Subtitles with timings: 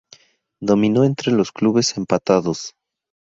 [0.63, 2.73] Dominio entre los clubes empatados.